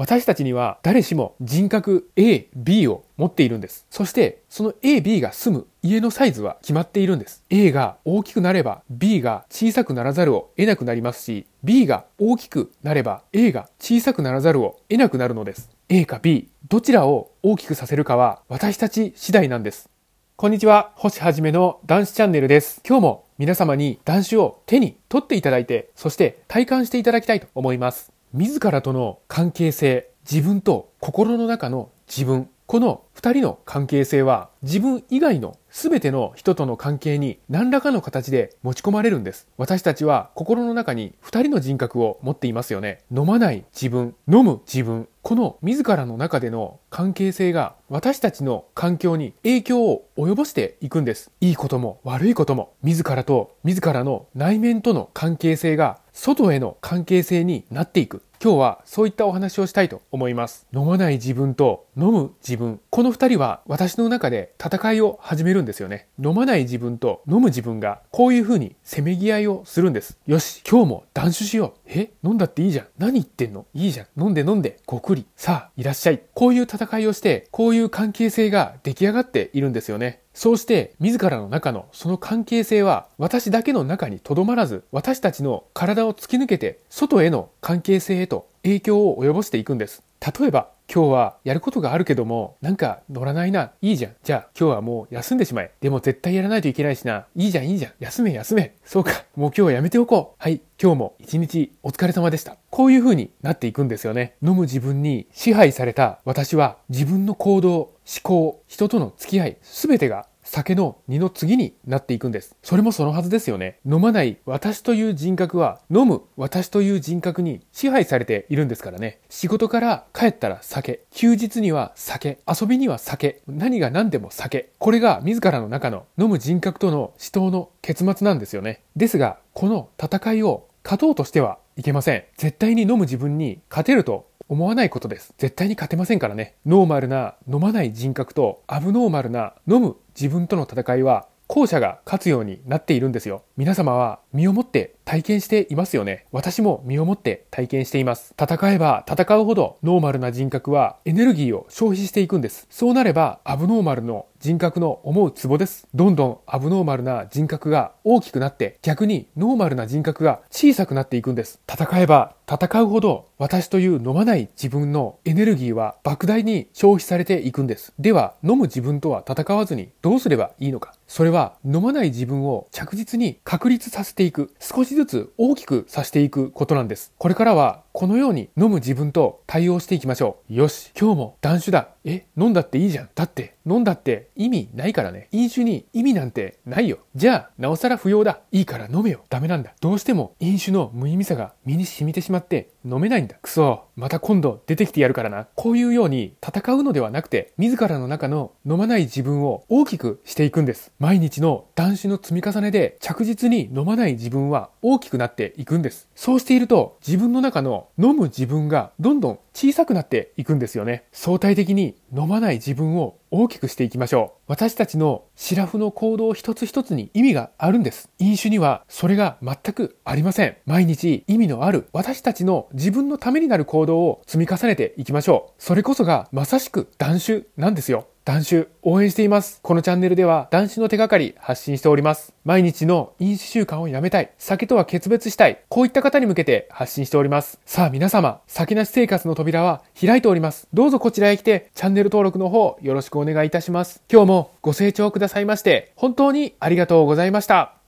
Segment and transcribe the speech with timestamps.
[0.00, 3.86] 私たちには誰しも人格 A、B を持っているんです。
[3.90, 7.44] そして、その A、B が住む家のサイズは決まっているんです。
[7.50, 15.68] A が大きくなれば B が小さくならざるを得なくなりますし、B が大きくなれば A が小さくならざるを得なくなるのです。
[15.90, 19.90] A か B、どちらを大きくさせるかは私たち次第なんです。
[20.36, 22.80] こんにちは、星はじめの男子チャンネルです。
[22.88, 28.14] 今日も皆様に男子を手に取っていただいて、そして体感していただきたいと思います。
[28.32, 39.48] 自らとの関係性、自分と心の中の自分、この二人の関係性は自分以外の全ての人との関係に何らかの形で持ち込まれるんです。
[39.56, 43.02] 私たちは心の中に二人の人格を持っていますよね。
[43.10, 45.08] 飲まない自分、飲む自分。
[45.22, 51.32] この自らの中での関係性が私たちの環境に影響を及ぼしていくんです。
[51.40, 58.22] いいことも悪いことも自らと自らの内面との関係性が外への関係性になっていく。
[58.44, 60.66] 今日はそういったお話をしたいと思います。
[60.74, 62.78] 飲まない自分と飲む自分。
[62.90, 66.08] この二人は私の中で戦いを始めるんですよね。
[66.22, 70.18] 飲まない自分と飲む自分がこういう風にせめぎ合いをするんです。
[70.26, 71.80] よし、今日も断酒しよう。
[71.86, 72.86] え飲んだっていいじゃん。
[72.98, 73.64] 何言ってんの？
[73.72, 74.22] いいじゃん。
[74.22, 75.24] 飲んで飲んで、ごくり。
[75.36, 76.20] さあ、いらっしゃい。
[76.34, 80.19] こういう戦いをして、こういう関係性が出来上がっているんですよね。
[80.40, 90.02] そうして自らの中のその関係性は私だけの中にとどまらず私たちの体を突き抜けて外への関係性へと影響を及ぼしていくんです。
[90.38, 93.70] 例えば今日はやることがあるけども、なんか乗らないな。
[93.80, 94.16] いいじゃん。
[94.24, 95.70] じゃあ今日はもう休んでしまえ。
[95.80, 97.26] でも絶対やらないといけないしな。
[97.36, 97.92] いいじゃん、いいじゃん。
[98.00, 98.74] 休め、休め。
[98.84, 99.12] そうか。
[99.36, 100.42] もう今日はやめておこう。
[100.42, 100.60] はい。
[100.82, 102.56] 今日も一日お疲れ様でした。
[102.70, 104.34] こういう風になっていくんですよね。
[104.42, 112.56] 飲む自分に支配された私は自分の行動、思考、人との付き合い、すべてが酒の2の次になっていくんです。
[112.60, 113.78] それもそのはずですよね。
[113.86, 119.20] 飲まない私という人格は、飲む私という人格に支配されているんですからね。
[119.28, 121.04] 仕事から帰ったら酒。
[121.12, 122.40] 休日には酒。
[122.48, 123.42] 遊びには酒。
[123.46, 124.72] 何が何でも酒。
[124.80, 128.82] これが自らの中の飲む人格との死闘の結末なんですよね。
[128.96, 132.24] ですが、この戦いを勝とうとしてはいけません。
[132.38, 135.32] 絶対に飲む自分に勝てると思わないことです。
[135.38, 136.56] 絶対に勝てませんからね。
[136.66, 143.42] ノーマルな飲まない人格とアブノーマルな飲む自分との戦いは後者が勝つようになっているんですよ。
[143.56, 146.26] 皆様は身をもって体験していますよね。
[146.30, 148.34] 私も身をもって体験しています。
[148.38, 152.66] 戦えば戦うほどノーマルな人格はエネルギーを消費していくんです。
[152.70, 155.86] そうなればアブノーマルの人格の思うツボです。
[155.94, 161.60] どんどんアブノーマルな人格が大きくなって逆にノーマルな人格が小さくなっていくんです。
[161.68, 167.92] 戦えば戦うほど私という飲まない自分のエネルギーは莫大に消費されていくんです。
[167.98, 170.94] では飲む自分とは戦わずにどうすればいいのか。
[171.06, 174.54] それは飲まない自分を着実に確立させていく。
[174.58, 177.12] 少しずつ大きくさせていくことなんです。
[177.18, 180.54] これからはこのように飲む自分と対応していきましょう。
[180.54, 181.88] よし、今日も断酒だ。
[182.04, 183.10] え、飲んだっていいじゃん。
[183.14, 185.28] だって、飲んだって意味ないからね。
[185.32, 186.98] 飲酒に意味なんてないよ。
[187.14, 188.40] じゃあ、なおさら不要だ。
[188.52, 189.24] いいから飲めよ。
[189.28, 189.74] ダメなんだ。
[189.80, 193.36] どうしても飲酒の無意味さが身に染みてしまって飲めないんだ。
[193.42, 193.84] くそ。
[193.96, 195.46] また今度出てきてやるからな。
[195.54, 200.92] こういうように戦うのではなくて、自らの中の飲まない自分を大きくしていくんです。
[200.98, 206.08] 毎日の断酒の積み重ねで着実に飲まない自分は大きくなっていくんです。
[206.14, 211.04] そうしていると自分の中の飲む自分がどんどん小さくなっていくんですよね。
[211.12, 214.40] 相対的に飲まない自分を大きくしていきましょう。
[214.48, 218.10] 私たちのシラフの行動一つ一つに意味があるんです。
[218.18, 220.56] 飲酒にはそれが全くありません。
[220.66, 225.62] 毎日意味のある私たちの自分のためになる行動を積み重ねていきましょう。
[225.62, 228.06] それこそがまさしく断酒なんですよ。
[228.30, 229.58] 男子応援しています。
[229.60, 232.32] このチャンネルでは男子の手がかり発信しております。
[232.44, 234.30] 毎日の飲酒習慣をやめたい。
[234.38, 235.58] 酒とは決別したい。
[235.68, 237.58] こういった方に向けて発信しております。
[237.66, 240.68] さあ皆様、酒なし生活の扉は開いております。
[240.72, 244.00] どうぞこちらへ来てチャンネル登録の方よろしくお願いいたします。
[244.08, 247.79] 今日もご清聴くださいまして本当にありがとうございました。